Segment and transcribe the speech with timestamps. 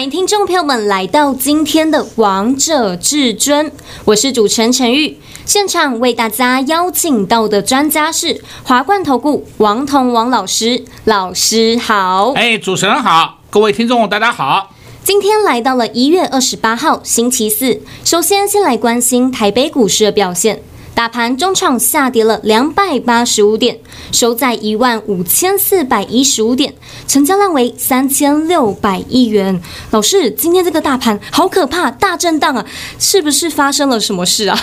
[0.00, 3.66] 欢迎听众朋友们来到今天的《王者至尊》，
[4.06, 5.18] 我是主持人陈玉。
[5.44, 12.32] 现场为大家邀请到的专家是华冠投顾王彤王老师，老师好。
[12.32, 14.74] 哎，主持人好，各位听众大家好。
[15.04, 20.62] 今天来到了一月二十八号星期四，首先先来关心台北股市的表现。
[20.94, 23.78] 大盘中场下跌了两百八十五点，
[24.12, 26.74] 收在一万五千四百一十五点，
[27.08, 29.60] 成交量为三千六百亿元。
[29.92, 32.66] 老师，今天这个大盘好可怕，大震荡啊，
[32.98, 34.60] 是不是发生了什么事啊？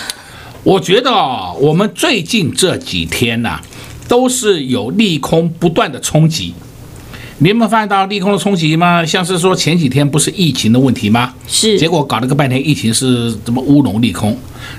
[0.64, 3.60] 我觉得啊，我们最近这几天呐，
[4.08, 6.54] 都是有利空不断的冲击。
[7.40, 9.06] 你有没有发现到利空的冲击吗？
[9.06, 11.34] 像是说前几天不是疫情的问题吗？
[11.48, 14.36] 是，结果搞了个半天，疫情是怎么乌龙利空？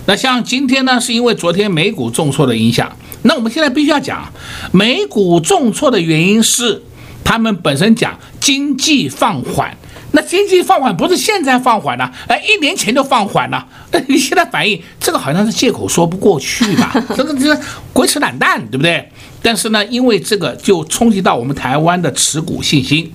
[0.07, 2.91] 那像今天呢，是因为昨天美股重挫的影响。
[3.23, 4.33] 那我们现在必须要讲，
[4.73, 6.83] 美股重挫的原因是
[7.23, 9.77] 他们本身讲经济放缓。
[10.11, 13.65] 那经济放缓不是现在放缓了，哎，一年前就放缓了。
[13.93, 16.93] 那你现在反应这个好像是借口说不过去吧？
[17.15, 17.61] 这个这个
[17.93, 19.07] 鬼扯懒蛋，对不对？
[19.43, 23.11] 但是呢，因为这个就冲击到我们台湾的持股信心。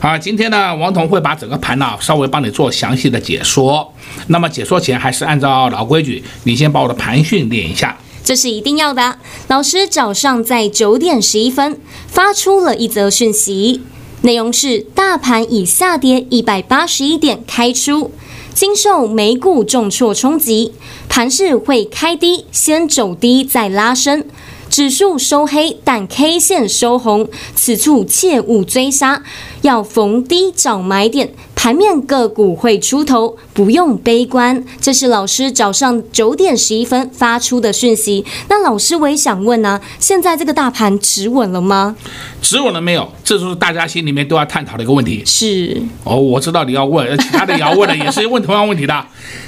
[0.00, 3.92] 啊，今天呢，王彤会把整个盘呢稍微帮你做详细的解说。
[4.28, 7.96] 那么解说前还是按照老规矩，你先把我的盘训练一下。
[8.24, 9.18] 这是一定要的。
[9.48, 13.82] 老师早上在九点十一分发出了一则讯息。
[14.22, 18.10] 内容是：大盘已下跌一百八十一点开出，
[18.52, 20.72] 经受美股重挫冲击，
[21.08, 24.24] 盘势会开低，先走低再拉升。
[24.68, 29.22] 指数收黑，但 K 线收红，此处切勿追杀，
[29.62, 31.30] 要逢低找买点。
[31.54, 34.62] 盘面个股会出头，不用悲观。
[34.80, 38.24] 这是老师早上九点十一分发出的讯息。
[38.48, 41.96] 那老师，我也想问呢、啊，现在这个大盘止稳了吗？
[42.42, 43.10] 止稳了没有？
[43.24, 45.22] 这就是大家心里面都要探讨的一个问题。
[45.24, 49.04] 是哦，我知道你要问，其他的也要问的，也是问同样问题的。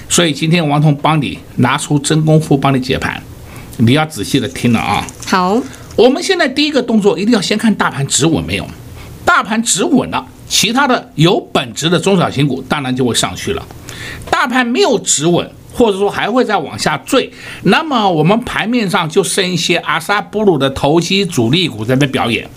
[0.09, 3.23] 所以今天王彤帮你拿出真功夫帮你解盘。
[3.79, 5.07] 你要仔细的听了啊！
[5.27, 5.61] 好，
[5.95, 8.67] 我们现在第一个动作一定要先看大盘止稳没有，
[9.25, 13.65] 大盘止稳了，其他的有本质的中小型股当然就会上去了。
[14.29, 22.49] 大盘没有止稳，或者说还会再往下坠，那么我们盘面上就剩一些阿萨布鲁的投机主力股在那表演。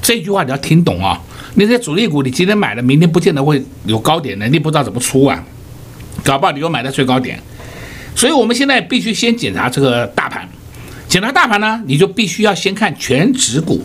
[0.00, 1.20] 这句话你要听懂啊！
[1.56, 5.44] 那些主力股你今天买了，明天不见得会有高点的，你不知道怎么出啊，
[6.24, 7.38] 搞不好你又买在最高点。
[8.16, 10.48] 所以我们现在必须先检查这个大盘。
[11.10, 13.84] 检查大盘呢，你就必须要先看全值股。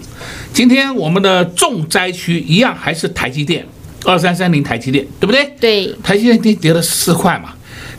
[0.54, 3.66] 今天我们的重灾区一样还是台积电，
[4.04, 5.52] 二三三零台积电，对不对？
[5.60, 7.56] 对，台积电跌跌了四块嘛。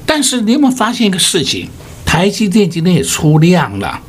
[0.06, 1.68] 但是你有没有发现一个事情？
[2.04, 4.00] 台积电今天也出量了。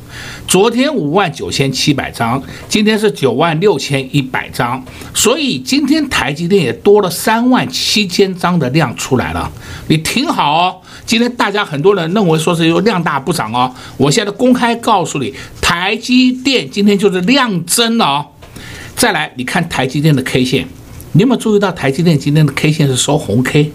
[0.48, 4.82] 昨天五万九千七百张，今天是九万六千一百张，
[5.14, 9.52] 所以今天台积电也多了三万七千张的量出来了。
[9.90, 10.76] 你听好哦，
[11.06, 18.26] 今天大家很多人认为说是有量大不涨哦，我现在公开告诉你，台积电今天就是量增了哦。
[18.96, 20.66] 再来，你看台积电的 K 线，
[21.12, 23.74] 你有没有注意到台积电今天的 K 线是收红 K？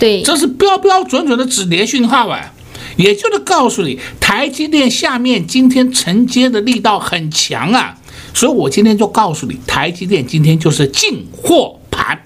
[0.00, 2.52] 对，这是标标准准的止跌讯号啊。
[2.96, 7.96] 也就是告诉你，台积电下面今天承接的力道很强啊，
[8.34, 12.18] 所以我今天就告诉你，台积电今天就是进货盘。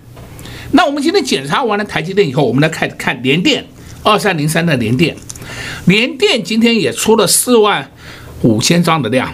[0.73, 3.65] 那我们今天检查完了台积电以后，我们来看看联电。
[4.03, 5.17] 二三零三的联电，
[5.87, 7.91] 联电今天也出了四万
[8.43, 9.29] 五千张的量，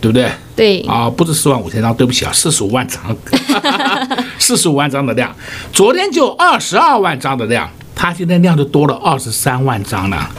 [0.00, 0.30] 对不对？
[0.54, 0.80] 对。
[0.82, 3.00] 啊，不是四万五千张，对不起啊，四十五万张，
[4.38, 5.34] 四十五万张的量，
[5.72, 10.30] 昨天就二十二万张的量，它今天量就多了二十三万张了。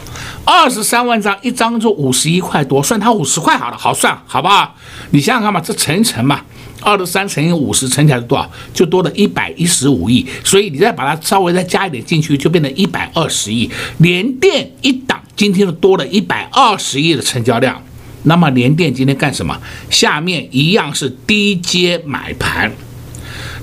[0.45, 4.75] 二十三万张，一张就五十一块多，算它五十块好了，好算，好不好？
[5.11, 6.41] 你想想看嘛，这乘一乘嘛，
[6.81, 8.49] 二十三乘以五十，乘起来是多少？
[8.73, 10.27] 就多了一百一十五亿。
[10.43, 13.69] 所以你再把它稍微再加一点进去，就变成一百二十亿。
[13.99, 17.81] 连电一档今天就多了一百二十亿的成交量。
[18.23, 19.57] 那么连电今天干什么？
[19.89, 22.71] 下面一样是低阶买盘。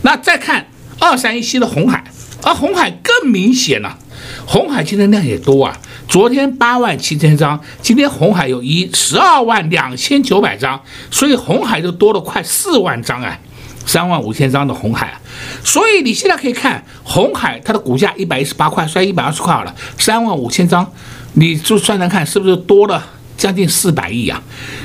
[0.03, 0.67] 那再看
[0.99, 2.05] 二三一七的红海，
[2.43, 3.99] 而红海更明显了，
[4.47, 5.79] 红海今天量也多啊。
[6.09, 13.39] 昨天八万七千张，今天红海有一十二万两千九百张，所以红海就多了快四万张啊，
[13.87, 15.21] 三万五千张的红海，
[15.63, 20.91] 所以你现在可以看红海它的股价一百一十八块，算一百二十块好了，三万五千张，
[21.35, 23.05] 你就算算看，是不是多了
[23.37, 24.43] 将近四百亿啊？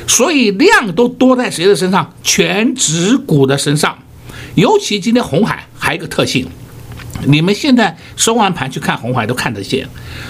[0.08, 2.14] 所以量都多在谁的身上？
[2.22, 3.98] 全指股的身上。
[4.54, 6.48] 尤其今天红海还有一个特性，
[7.24, 9.88] 你们现在收完盘去看红海都看得见，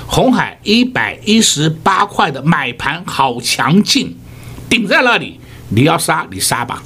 [0.07, 4.15] 红海一百一十八块的买盘好强劲，
[4.69, 5.39] 顶在那里，
[5.69, 6.81] 你要杀你杀吧，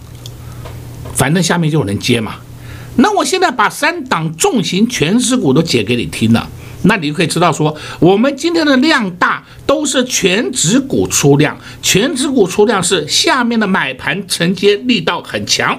[1.13, 2.35] 反正下面就有人接嘛。
[2.95, 6.49] 那我现在把三档重型全值股都解给你听了，
[6.83, 15.77] 那你就可以知道说，我们今天的量大都是全值股出量，全值股出量是下面的买盘承接力道很强。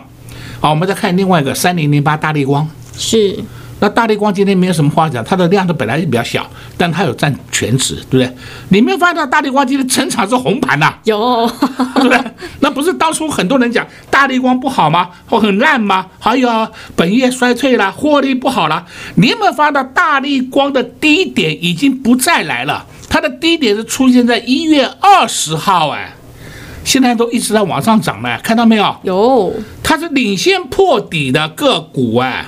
[0.61, 3.43] 好，我们再看另外一个三零零八大立光，是，
[3.81, 8.37] 那大立光今天没有什么话讲，它的量都本来就比较小，但它有占全值，对不对？
[8.69, 10.95] 你没有发现大力光今天整场是红盘呐？
[11.05, 11.51] 有，
[11.97, 12.21] 对不对？
[12.61, 15.09] 那不是当初很多人讲大力光不好吗？
[15.27, 16.07] 或很烂吗？
[16.19, 18.85] 还有本业衰退了，获利不好了。
[19.17, 22.85] 你有没有发现大力光的低点已经不再来了？
[23.09, 26.15] 它的低点是出现在一月二十号，哎。
[26.83, 28.97] 现在都一直在往上涨了，看到没有？
[29.03, 32.47] 有，它是领先破底的个股哎。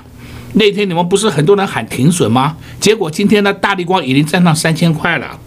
[0.55, 2.57] 那天你们不是很多人喊停损吗？
[2.81, 5.39] 结果今天呢大力光已经站上三千块了。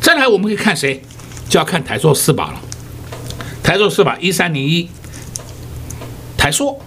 [0.00, 1.02] 再来，我们可以看谁？
[1.48, 2.60] 就要看台硕四宝了。
[3.62, 4.88] 台硕四宝一三零一，
[6.36, 6.78] 台硕，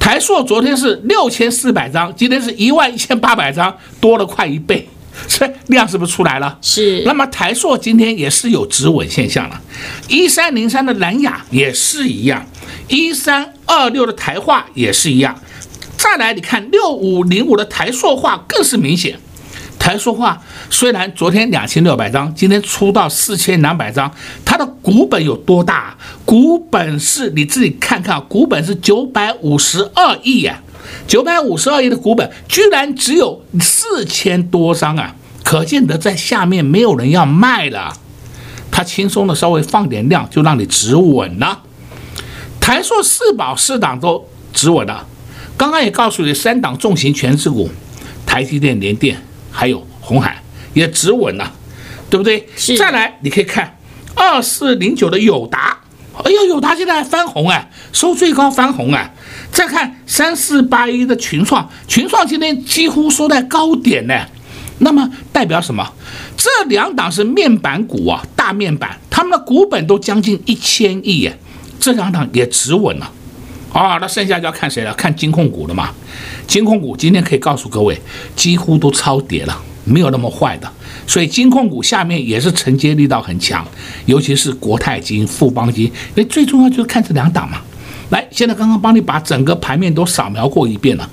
[0.00, 4.88] 台硕昨天是六千四百张，今天是一万一千八百张，多了快一倍。
[5.26, 6.58] 这量是不是出来了？
[6.62, 7.02] 是。
[7.04, 9.60] 那么台硕今天也是有止稳现象了，
[10.08, 12.46] 一三零三的南亚也是一样，
[12.88, 15.38] 一三二六的台化也是一样。
[16.10, 19.20] 再来，你看六五零五的台塑化更是明显。
[19.78, 24.10] 台塑化虽然昨天两千六百张，今天出到四千两百张，
[24.42, 25.94] 它的股本有多大？
[26.24, 30.62] 股本是你自己看看，股本是九百五十二亿呀。
[31.06, 35.14] 九百五十二亿的股本，居然只有四千多张啊！
[35.44, 37.92] 可见得在下面没有人要卖了，
[38.70, 41.60] 他轻松的稍微放点量，就让你止稳了。
[42.58, 45.06] 台塑四宝四档都止稳了，
[45.58, 47.68] 刚刚也告诉你三档重型权值股，
[48.24, 49.20] 台积电、联电
[49.50, 50.40] 还有红海
[50.72, 51.52] 也止稳了，
[52.08, 52.48] 对不对？
[52.56, 52.78] 是。
[52.78, 53.76] 再来，你可以看
[54.14, 55.76] 二四零九的友达，
[56.24, 59.12] 哎呦，友达现在还翻红哎，收最高翻红哎。
[59.50, 64.14] 再看三四八一的群创，群创今天几乎收在高点呢，
[64.78, 65.92] 那么代表什么？
[66.36, 71.36] 这两档是面板股啊，大面板，他们的股本都将近一千亿耶，
[71.80, 73.10] 这两档也止稳了，
[73.72, 74.92] 啊，那剩下就要看谁了？
[74.94, 75.90] 看金控股了嘛。
[76.46, 78.00] 金控股今天可以告诉各位，
[78.34, 80.72] 几乎都超跌了，没有那么坏的，
[81.06, 83.66] 所以金控股下面也是承接力道很强，
[84.06, 87.60] 尤其是国泰金、富邦金，因为最重要就是看这两档嘛。
[88.10, 91.08] 来，现在刚刚帮你把整个盘面都扫描过一遍了，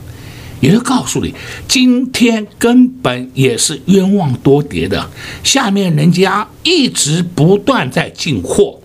[0.61, 1.35] 也就告诉你，
[1.67, 5.09] 今天根本也是冤枉多跌的，
[5.43, 8.79] 下面人家一直不断在进货，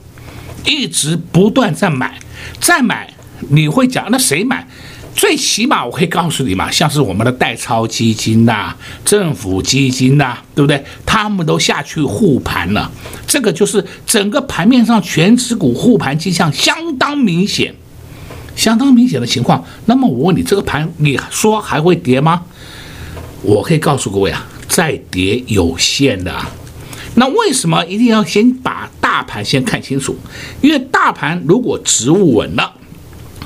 [0.64, 2.18] 一直不断在买，
[2.58, 3.09] 再买，
[3.48, 4.66] 你会讲那谁买？
[5.12, 10.82] 最起码我可以告诉你嘛，像是我们的代操基金呐、政府基金呐、对不对？
[11.04, 12.90] 他们都下去护盘了，
[13.26, 17.74] 这个就是整个盘面上全持股护盘迹象相当明显。
[18.54, 22.42] 相当明显的情况，那么我问你，这个盘你说还会跌吗？
[23.42, 26.48] 我可以告诉各位啊，再跌有限的啊。
[27.16, 30.16] 那为什么一定要先把大盘先看清楚？
[30.60, 32.72] 因为大盘如果止稳了，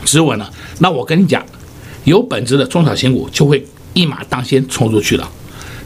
[0.05, 1.45] 止稳了，那我跟你讲，
[2.05, 5.31] 有本质的中小型股就会一马当先冲出去了。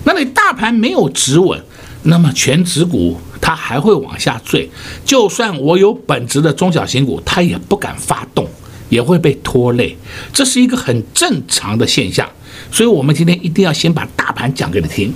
[0.04, 1.60] 那你大盘没有止稳，
[2.02, 4.68] 那么权值股它还会往下坠。
[5.04, 8.46] 就算我有本质的中小型股，它也不敢发动。
[8.90, 9.94] 也会被拖累，
[10.32, 12.26] 这是一个很正常的现象，
[12.72, 15.12] 所以我们今天一定要先把大盘讲给你听。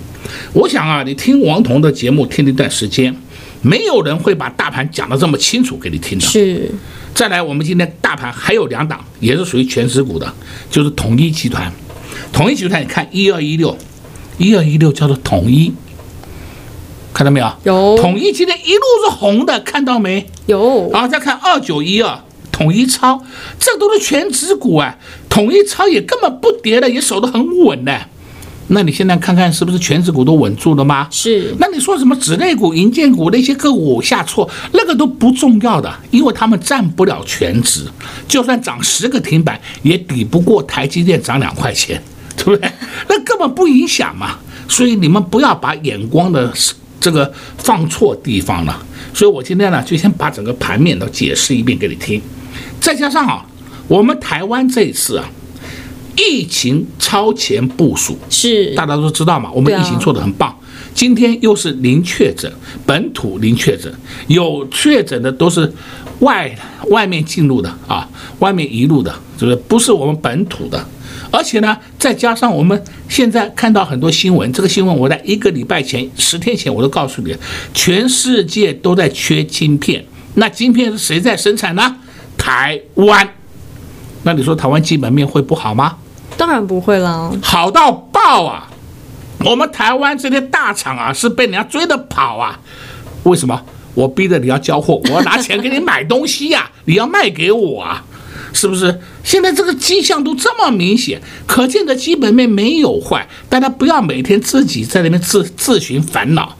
[0.52, 3.16] 我想啊，你听王彤的节目听了一段时间，
[3.62, 6.26] 没有人会把大盘讲得这么清楚给你听的。
[6.26, 6.70] 是。
[7.14, 10.32] 再来，我们今天大盘还有两档，也是属于权值股的，
[10.70, 11.72] 就是统一集团。
[12.32, 13.76] 统一集团，你看一二一六，
[14.38, 15.72] 一二一六叫做统一，
[17.12, 17.52] 看到没有？
[17.64, 17.96] 有。
[17.96, 20.26] 统一今天一路是红的，看到没？
[20.46, 20.90] 有。
[20.90, 22.18] 然后再看二九一二。
[22.50, 23.24] 统一超，
[23.58, 24.96] 这都是权值股啊！
[25.28, 28.08] 统一超也根本不跌的，也守得很稳的。
[28.72, 31.06] 那你现在看看是不是全指股都稳住了吗？
[31.10, 31.54] 是。
[31.58, 37.86] 那你说什么纸类股、银建股那些个股下挫，那个都不重要的，因为他们占不了全值，
[38.26, 42.02] 就算涨十个停板，也抵不过台积电涨两块钱，
[42.36, 42.70] 对不对？
[43.08, 44.38] 那根本不影响嘛。
[44.68, 46.50] 所以你们不要把眼光的
[46.98, 48.82] 这个放错地方了。
[49.12, 52.22] 所以我今天呢，就先把整个盘面都解释一遍给你听。
[52.80, 53.44] 再加上啊，
[53.86, 55.28] 我们台湾这一次啊，
[56.16, 60.54] 疫情超前部署，是大家都知道嘛，我们疫情做得很棒，
[60.94, 62.50] 今天又是零确诊，
[62.84, 63.92] 本土零确诊，
[64.26, 65.72] 有确诊的都是
[66.20, 66.54] 外
[66.88, 68.08] 外面进入的啊，
[68.40, 70.84] 外面一路的，就是不是我们本土的。
[71.30, 77.34] 而且呢，再加上我们现在看到很多新闻，这个新闻我在一个礼拜前、十天前我都告诉你，
[77.72, 80.04] 全世界都在缺晶片。
[80.34, 81.96] 那晶片是谁在生产呢？
[82.36, 83.26] 台湾。
[84.24, 85.96] 那你说台湾基本面会不好吗？
[86.36, 88.68] 当然不会了，好到爆啊！
[89.44, 92.58] 我们台湾这些大厂啊，是被人家追着跑啊。
[93.24, 93.60] 为什么？
[93.94, 98.04] 我逼着你要交货，我要拿钱给你买东西呀、 你要卖给我啊。
[98.54, 106.56] 是不是现在这个迹象都这么明显，可见的基本面没有坏，大家不要每天自己在那边自自寻烦恼。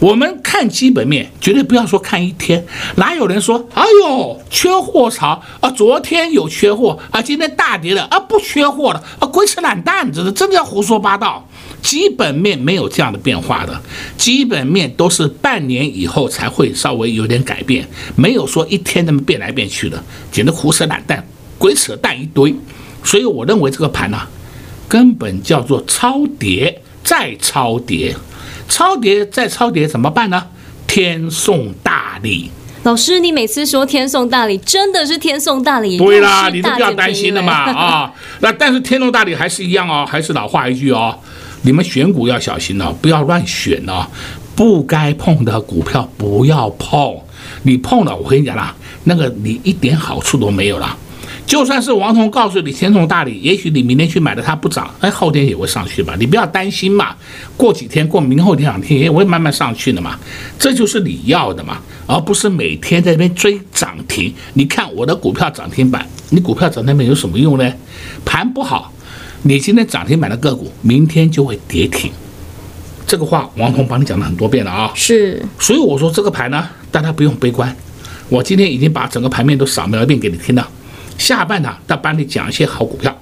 [0.00, 2.62] 我们看基本面，绝对不要说看一天，
[2.96, 11.48] 哪有人说，哎呦，缺货潮啊，昨天有缺货啊，今天大跌了啊，不缺货了啊，鬼扯懒蛋，这是真的要胡说八道。
[11.80, 13.80] 基本面没有这样的变化的，
[14.18, 22.54] 基本面都是半年以后才会稍微有点改变，没有说一天那么变来变去的，简直胡扯懒蛋，鬼扯蛋一堆。
[23.02, 24.20] 所以我认为这个盘呢、
[24.86, 28.14] 根本叫做超跌再超跌，
[28.68, 30.46] 超跌再超跌怎么办呢？
[30.86, 32.50] 天送大礼。
[32.82, 35.96] 老师，你每次说天送大礼，真的是天送大礼？
[35.98, 38.12] 对啦，你都不要担心了嘛 啊。
[38.40, 41.16] 那但是天送大礼还是一样哦，还是老话一句哦。
[41.62, 44.04] 你们选股要小心哦，不要乱选哦，
[44.56, 47.16] 不该碰的股票不要碰。
[47.62, 50.98] 你碰了，我跟你讲啦，那个你一点好处都没有了。
[51.46, 56.16] 就算是王彤告诉你天从大理，也许你明天去买的它不涨，哎，后天也会上去吧。
[56.18, 57.14] 你不要担心嘛，
[57.56, 60.18] 过几天过明后天两天也会慢慢上去的嘛。
[60.58, 64.32] 这就是你要的嘛，而不是每天在那边追涨停。
[64.54, 67.72] 你看我的股票涨停板，你股票涨停板有什么用呢？
[68.24, 68.92] 盘不好。
[69.42, 72.10] 你今天涨停板的个股，明天就会跌停。
[73.06, 74.90] 这个话王彤帮你讲了很多遍了啊。
[74.94, 77.76] 是，所以我说这个盘呢，大家不用悲观。
[78.28, 80.66] 我今天已经把整个盘面都扫描一遍给你听了。
[81.22, 83.16] 下半场再帮你讲一些好股票。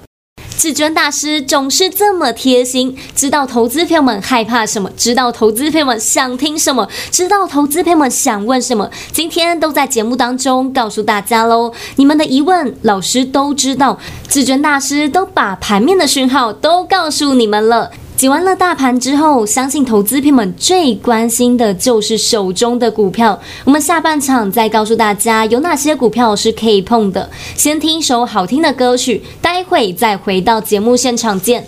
[0.57, 11.75] 至尊大师总是这么贴心，知道投资朋友们害怕什么，知道投资朋友们想听什么，知道投资朋友们想问什么，今天都在节目当中告诉大家喽。
[11.97, 17.91] 你们的疑问，老师都知道，至尊大师都把盘面的讯号都告诉你们了。
[18.21, 23.41] 洗完了大盘之后，相信投资朋友们最关心的就是手中的股票。
[23.65, 27.31] 我们下半场再告诉大家有哪些股票是可以碰的。
[27.57, 31.67] 先听一首好听的歌曲，待会再回到节目现场见。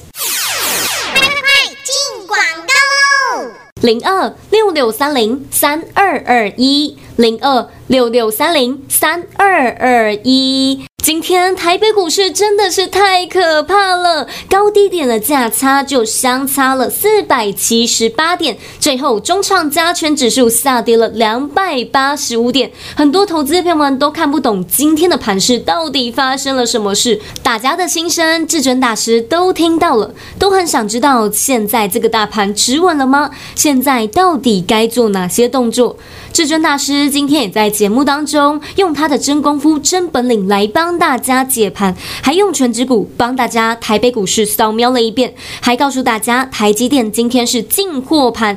[1.15, 3.51] 快快快，进广告喽！
[3.81, 10.87] 零二六六三零三二二一，零二六六三零三二二一。
[11.05, 33.33] 今天台北股市真的是太可怕了，高低点的价差就相差了四百七十八点，最后中场加权指数下跌了两百八十五点，很多投资朋友们都看不懂今天的盘势到底发生了什么事，大家的心声至尊大师都听到了，都很想知道现在这个大盘止稳了吗？
[33.57, 35.99] 现在到底该做哪些动作？
[36.33, 48.57] 至尊大师今天也在节目当中用他的真功夫、真本领来帮大家解盘，还用全指股帮大家台北股市扫描了一遍，还告诉大家台积电今天是进货盘。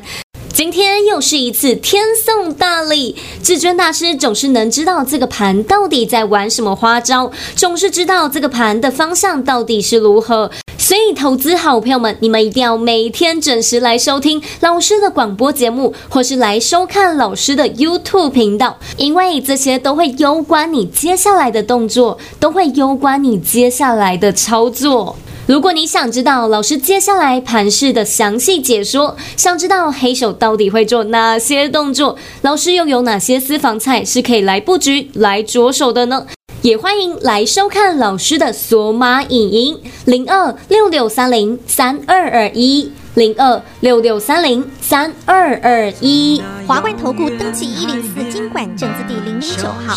[0.56, 10.50] 今天又是一次天送大礼，至尊大师总是能知道这个盘到底在玩什么花招，总是知道这个盘的方向到底是如何。
[10.78, 25.16] 所以，投资好朋友们，你们一定要每天准时来收听老师的广播节目，或是来收看老师的 YouTube 频道，因为这些都会攸关你接下来的动作，都会攸关你接下来的操作。
[25.46, 36.26] 如果你想知道老师接下来盘势的详细解说，想知道黑手到底会做哪些动作，老师又有哪些私房菜是可以来布局、来着手的呢？
[36.62, 49.96] 也欢迎来收看老师的索马影音零二六六三零三二二一零二六六三零三二二一华冠投顾登记一零四金管证字第零零九号。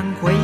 [0.00, 0.39] 然回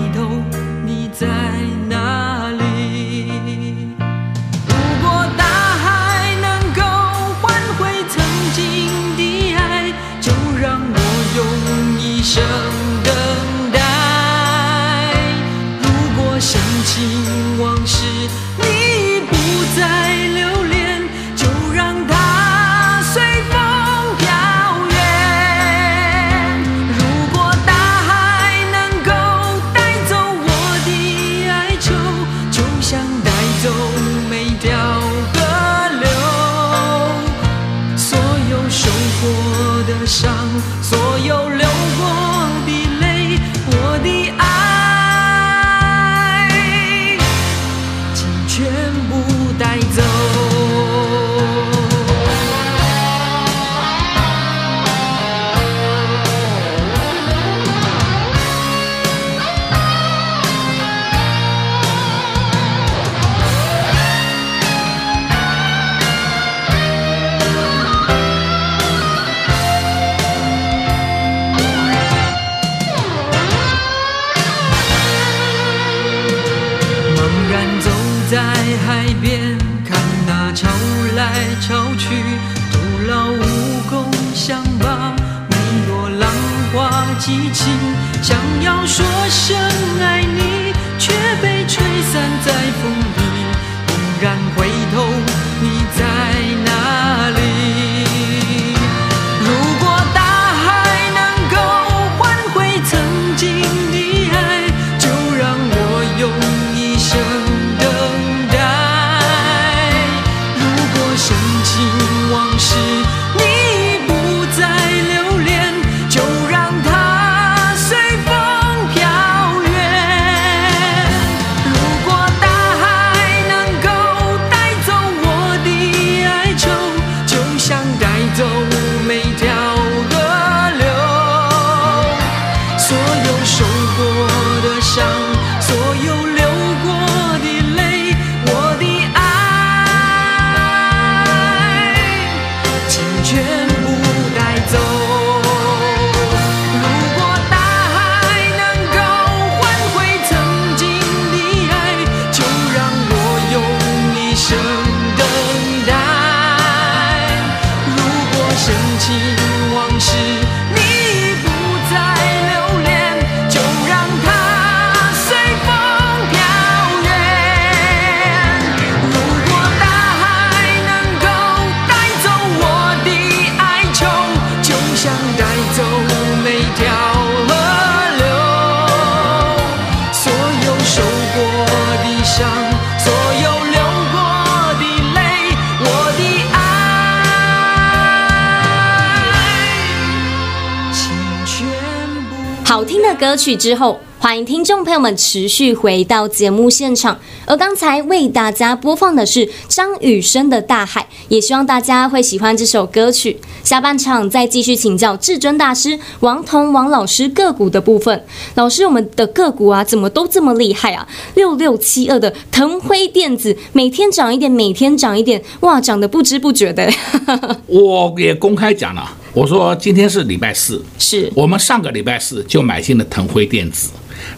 [193.16, 197.18] 歌曲之后，欢迎听众朋友们持续回到节目现场。
[197.46, 203.38] 而刚才为大家播放的是张雨生的《大海》，也希望大家会喜欢这首歌曲。
[203.64, 208.22] 下半场再继续请教至尊大师王彤王老师个股的部分。
[208.54, 211.08] 老师，我们的个股啊，怎么都这么厉害啊？
[211.34, 216.92] 六六七二的腾辉电子每天涨一点，每天涨一点，哇，涨得不知不觉的。
[217.66, 219.10] 我也公开讲了。
[219.36, 223.90] 我说今天是礼拜四，是我们上个礼拜四就买进了腾辉电子，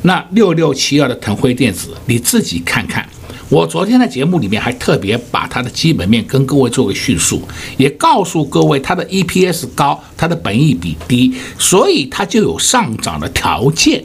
[0.02, 3.08] 那六六七二的腾辉电子，你自己看看。
[3.48, 7.40] 我昨天的节目里面还特别把它的基本面跟各位做个叙述，
[7.76, 14.04] 也告诉各位它的 EPS 高，它的本益比低，所以它就有上涨的条件，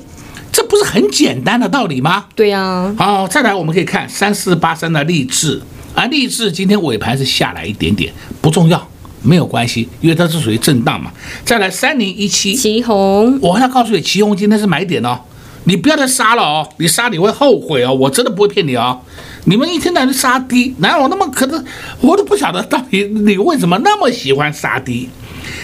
[0.52, 2.26] 这不是很简单的道理吗？
[2.36, 2.94] 对呀。
[3.00, 5.60] 好，再来我们可以看三四八三的励志，
[5.96, 8.88] 啊，励志今天尾盘是下来一点点，不重要。
[9.24, 11.12] 没有关系，因为它是属于震荡嘛。
[11.44, 15.18] 再来三零一七，旗红，我要告诉你，奇鋐今天是买点哦，
[15.64, 19.00] 你不要再杀了哦，你杀你会后悔哦，我真的不会骗你哦。
[19.46, 21.66] 你们一天到晚杀低，哪有那么可能？
[22.02, 25.10] 我都不晓得到底你为什么那么喜欢杀低。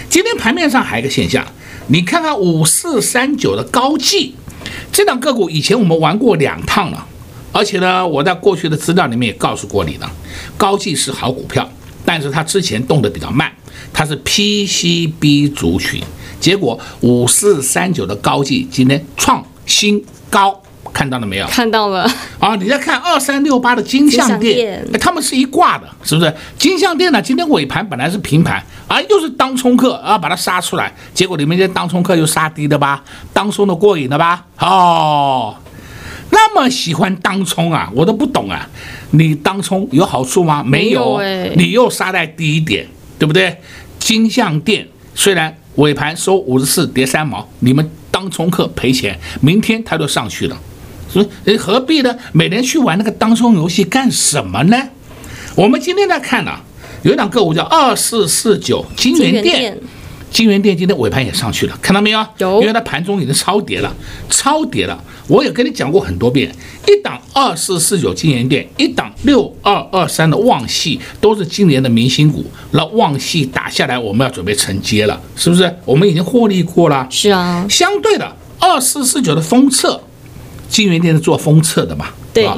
[0.09, 1.45] 今天盘面上还有一个现象，
[1.87, 4.35] 你看看五四三九的高技，
[4.91, 7.05] 这档个股以前我们玩过两趟了，
[7.51, 10.11] 而且呢，我在过去的资料里面也告诉过你了，
[10.57, 11.69] 高技是好股票。
[12.09, 13.51] 但是它之前动得比较慢，
[13.93, 16.01] 它是 PCB 族群，
[16.39, 20.59] 结果五四三九的高技今天创新高，
[20.91, 21.45] 看到了没有？
[21.45, 22.11] 看到了。
[22.39, 26.33] 啊，你再看二三六八的金像电，他们是一挂的，是不是？
[26.57, 33.03] 金像电呢，今天尾盘本来是平盘，啊，又是当冲客啊，把它杀出来，结果你们这当冲客又杀低的吧？
[33.31, 34.43] 当冲的过瘾了吧？
[34.57, 35.55] 哦。
[36.31, 38.69] 那么喜欢当冲啊，我都不懂啊！
[39.11, 40.63] 你当冲有好处吗？
[40.63, 42.87] 没有，欸、你又杀在低一点，
[43.17, 43.57] 对不对？
[43.97, 50.57] 金像店虽然尾盘收五十四跌三毛，你们当冲客赔钱，明天它就上去了，
[51.09, 52.15] 所以何必呢？
[52.31, 54.77] 每年去玩那个当冲游戏干什么呢？
[55.55, 56.63] 我们今天来看呢、啊，
[57.03, 59.77] 有一档个股叫二四四九金源电。
[60.31, 62.25] 金源店今天尾盘也上去了，看到没有？
[62.37, 63.93] 有，因为它盘中已经超跌了，
[64.29, 65.03] 超跌了。
[65.27, 66.51] 我也跟你讲过很多遍，
[66.87, 72.45] 一档二四四九金源店，一档六二二三的旺系，都是今年的明星股。
[72.71, 75.71] 那旺系打下来，我们要准备承接了，是不是？
[75.85, 77.07] 我们已经获利过了。
[77.09, 77.65] 是啊。
[77.69, 80.01] 相对的，二四四九的封测，
[80.67, 82.07] 金源店是做封测的嘛？
[82.33, 82.49] 对。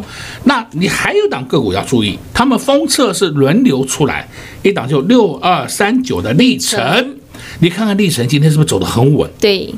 [0.44, 4.28] 那你还有档个股要注意，他们封测是轮流出来，
[4.64, 7.18] 一档就六二三九的力成。
[7.62, 9.30] 你看看历程今天是不是走得很稳？
[9.40, 9.74] 对，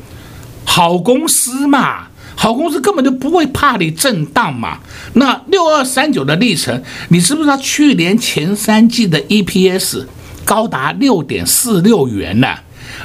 [0.65, 4.79] 好公司嘛，好公司根本就不会怕你震荡嘛。
[5.15, 10.05] 那六二三九的历程，你知不知道去年前三季的 EPS
[10.45, 12.55] 高达六点四六元呢？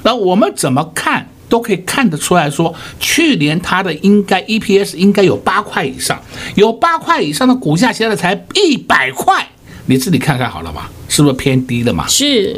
[0.04, 6.20] 那我们怎么看都可以看得出来说，去年它的应该 EPS 应该有八块以上，
[6.54, 9.44] 有八块以上的股价现在才一百块，
[9.86, 10.82] 你自己看看好了嘛？
[11.08, 12.06] 是不是偏低了嘛？
[12.06, 12.56] 是。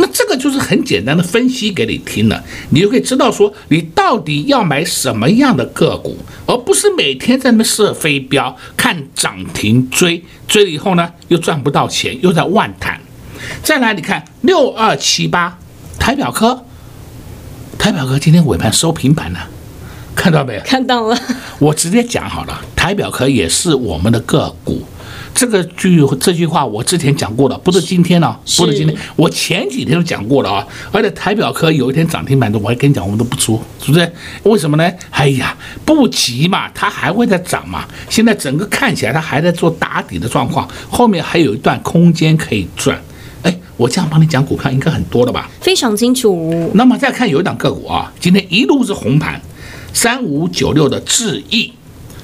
[0.00, 12.98] 那这个就是很简单的分析给你听了，你就可以知道说你到底要买什么样的个股，而不是每天在那设飞镖看涨停追，追了以后呢又赚不到钱，又在万谈。
[13.62, 15.58] 再来，你看六二七八
[15.98, 16.64] 台表科，
[17.78, 19.48] 台表科今天尾盘收平盘了，
[20.14, 20.60] 看到没有？
[20.62, 21.18] 看到了。
[21.58, 24.82] 我直接讲好了，台表科也是我们的个股。
[25.34, 30.66] 这个句这句话我之前讲过了，不是今天了，不是今天，我前几天都讲过了啊。
[30.92, 34.12] 而且台表科有一天涨停板的，我还跟你讲，我们都不出，是不是？
[34.42, 34.92] 为什么呢？
[35.10, 37.86] 哎呀，不急嘛，它还会再涨嘛。
[38.10, 43.00] 现在整个看起来它还在做打底的状况，后面还有一段空间可以赚。
[43.42, 45.48] 哎，我这样帮你讲股票应该很多了吧？
[45.60, 46.70] 非常清楚。
[46.74, 49.40] 那么再看有一档个股啊，今天一路是红盘，
[49.94, 51.72] 三五九六的智易，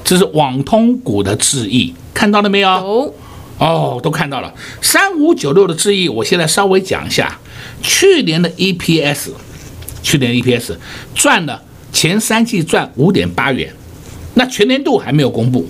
[0.05, 1.95] 这是网通股的智易。
[2.17, 2.69] 看到了没有？
[2.71, 3.15] 有，
[3.59, 4.51] 哦，都看到了。
[4.81, 7.39] 三五九六的智易，我现在稍微讲一下，
[7.83, 9.29] 去年的 EPS，
[10.03, 10.75] 去年的 EPS
[11.15, 13.71] 赚了前三季赚五点八元，
[14.33, 15.69] 那全年度还没有公布。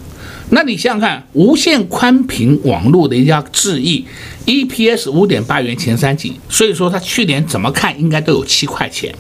[0.50, 4.06] 那你想想看，无线宽频网络的一家智易
[4.46, 9.12] ，EPS 五点八元前三季，所以说它去年怎么看应该都有七块钱，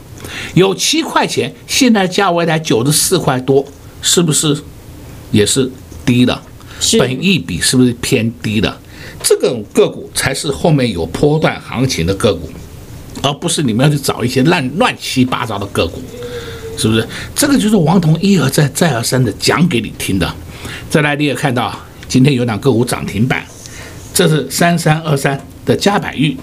[0.54, 3.66] 有七块钱，现在价位在九十四块多，
[4.00, 4.56] 是不是
[5.32, 5.68] 也是
[6.04, 6.40] 低的？
[6.98, 8.80] 本益比是不是偏低的？
[9.22, 12.50] 这个个股才是后面有波段行情的个股，
[13.22, 16.02] 而不是你们要去找一些乱乱七八糟的个股，
[16.76, 17.06] 是不是？
[17.34, 20.32] 这个就是王彤一而再再而三的讲给你听的。
[20.90, 21.74] 再来，你也看到
[22.06, 23.44] 今天有两个股涨停板，
[24.12, 26.36] 这是三三二三的嘉百玉。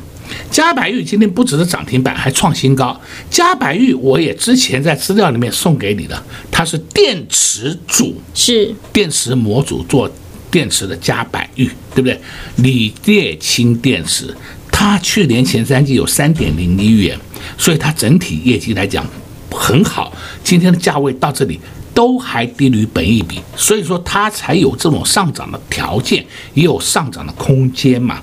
[0.50, 3.00] 嘉百玉今天不只是涨停板，还创新高。
[3.30, 10.10] 嘉百玉我也之前在资料里面送给你的，它是电池组，是电池模组做。
[10.54, 12.22] 电池的加百玉，对不对？
[12.58, 14.32] 锂电氢电池，
[14.72, 17.18] 它去年前三季有三点零一元，
[17.58, 19.04] 所以它整体业绩来讲
[19.50, 20.14] 很好。
[20.44, 21.60] 今天的价位到这里
[21.96, 28.20] 都还低于本一比，所以说它才有这种上涨的条件，也有上涨的空间嘛。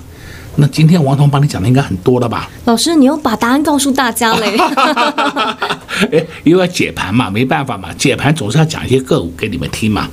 [0.55, 2.49] 那今天王彤帮你讲的应该很多了吧？
[2.65, 4.57] 老师，你又把答案告诉大家嘞？
[6.11, 10.09] 哎，因为解盘嘛，没办法嘛，解盘总是要讲一些个股给你们听嘛。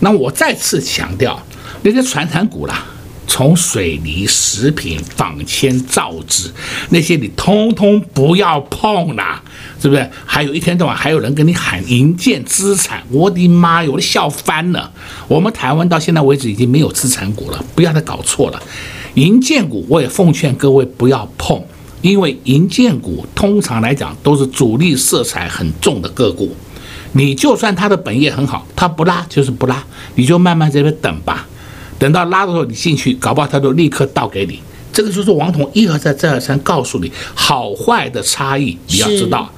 [0.00, 1.40] 那我再次强调。
[1.82, 2.84] 那些传产股啦，
[3.26, 6.50] 从水泥、食品、纺纤、造纸
[6.90, 9.42] 那些，你通通不要碰啦，
[9.80, 10.10] 是不是？
[10.26, 14.92] 还有一天到晚还有人跟你喊营建资产，我的妈哟，我都笑翻了。
[15.28, 18.62] 我们台湾到现在为止已经没有资产股了，不要再搞错了。
[19.14, 21.64] 营建股我也奉劝各位不要碰，
[22.02, 26.54] 因为营建股通常来讲都是主力色彩很重的个股，
[27.12, 29.82] 你就算它的本业很好，它不拉就是不拉，
[30.14, 31.46] 你就慢慢在这边等吧。
[32.00, 34.58] 等到拉的时候，你进去，搞不好他就立刻倒给你。
[34.92, 38.76] 这个就是王彤一而再再而三告诉你好坏的差异。
[38.88, 39.48] 你要知道，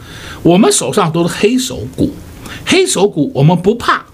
[0.43, 2.13] 我们手上都是黑手股，
[2.67, 4.05] 黑手股我们不怕，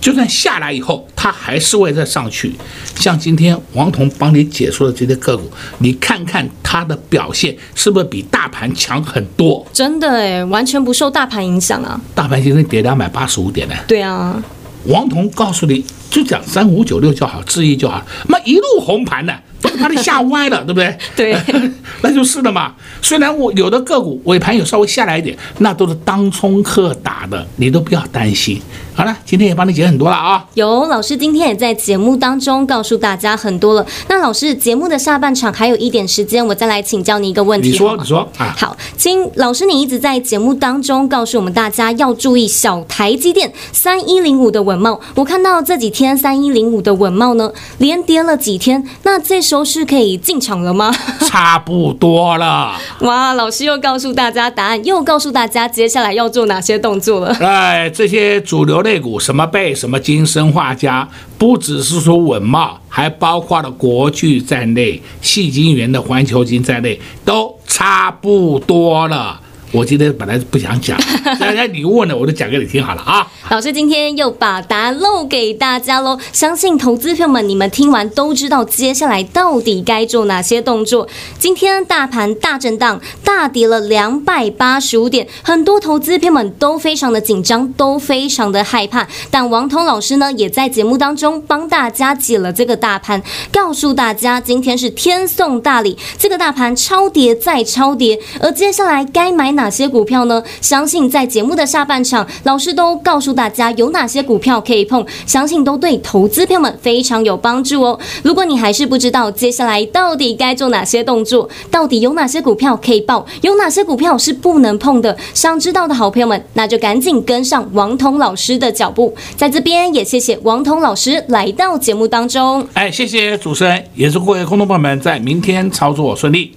[0.00, 2.52] 就算下来以后，它还是会再上去。
[2.94, 9.66] 像今天王彤帮你解说的这些个股，你看看它的表现是不是比大盘强很多？
[9.72, 12.00] 真的诶，完全不受大盘影响啊！
[12.14, 13.74] 大盘今天跌两百八十五点呢。
[13.88, 14.40] 对啊，
[14.84, 15.84] 王彤告诉你。
[16.10, 20.96] 就讲三五九六就好，质疑就好，那一路红盘呢，都把你吓歪了，对不对？
[21.16, 21.36] 对，
[22.02, 22.74] 那就是的嘛。
[23.02, 28.60] 虽然我有的个股尾盘有稍微下来一点，那都是当冲客打的，你都不要担心。
[28.94, 30.44] 好了，今天也帮你解很多了啊！
[30.54, 33.86] 有老师今天也在节目当中告诉大家很多了。
[34.08, 37.70] 那老师节目的下半场还有一点时间，我再来请教你一个问题。
[37.70, 38.52] 你说，你说啊。
[38.58, 45.00] 好，请老师你一直在节目当中告诉我们大家要注意小台积电三一零五的稳茂。
[45.14, 50.92] 我看到这几天三一零五的稳茂呢连跌了几天，那这时候是可以进场了吗？
[51.20, 52.74] 差不多了。
[53.02, 57.32] 哇，老师又告诉大家答案，又告诉大家接下来要做哪些动作了。
[57.40, 58.88] 哎，这些主流的。
[58.88, 61.06] 类股什么贝什么金生化家，
[61.36, 69.38] 不只是说稳茂，还包括了国巨在内，矽晶圆的环球金在内，都差不多了。
[69.70, 70.98] 我今天本来不想讲，
[71.38, 73.30] 大家你问了，我就讲给你听好了啊。
[73.50, 81.06] 老师今天又把答案漏给大家喽，相信投资朋友们你们听完都知道接下来到底该做哪些动作。
[81.38, 89.06] 今天大盘大震荡，大跌了两百八十五点，很多投资朋友们都非常的紧张，都非常的害怕。
[89.30, 99.57] 但王彤老师呢，也在节目当中帮大家解了这个大盘，告诉大家今天是天送大礼，这个大盘超跌再超跌，而接下来该买。
[99.58, 100.40] 哪些股票呢？
[100.60, 107.98] 相信在节目的下半场，老师都告诉大家有哪些股票可以碰，相信都对投资票们非常有帮助哦。
[108.22, 119.12] 如果你还是不知道接下来到底该做哪些动作，到底有哪些股票可以抱，有哪些股票是不能碰的，想知道的好朋友们，那就赶紧跟上王彤老师的脚步。
[119.36, 122.64] 在这边也谢谢王彤老师来到节目当中。
[122.74, 126.54] 哎，谢谢主持人，也祝各位空头朋友们在明天操作顺利。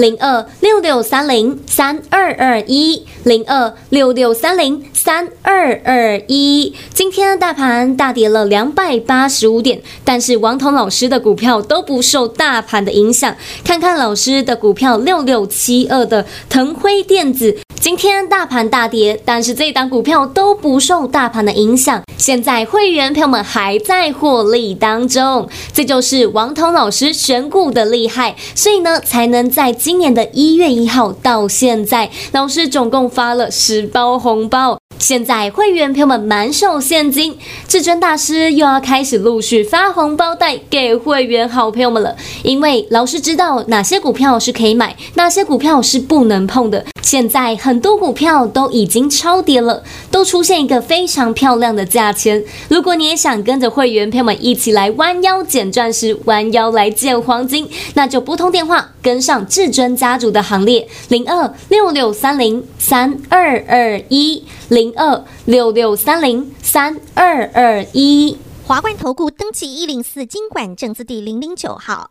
[0.00, 6.74] 零二六六三零三二二一，零二六六三零三二二一。
[6.94, 13.36] 今天大盘大跌了两百八十五点，但是王彤老师的股票都不受大盘的影响。
[13.62, 17.58] 看看老师的股票六六七二的腾辉电子。
[17.80, 22.02] 今天大盘大跌，但是这档股票都不受大盘的影响。
[22.18, 34.78] 现在会员朋友们还在获利当中，这就是王彤老师选股的厉害，所以呢，才能在今年的一月一号到现在，老师总共发了十包红包。
[34.98, 42.14] 现在会员朋友们满手现金，至尊大师又要开始陆续发红包袋给会员好朋友们了。
[42.42, 46.84] 因为老师知道哪些股票是可以买，哪些股票是不能碰的。
[47.02, 52.44] 现在很多股票都已经超跌了，都出现一个非常漂亮的价钱。
[52.68, 68.36] 如果你也想跟着会员朋友们一起来弯腰捡钻石，弯腰来捡黄金，那就拨通电话跟上至尊家族的行列，零二六六三零三二二一零二六六三零三二二一。
[68.66, 72.10] 华冠投顾登记一零四金管证字第零零九号。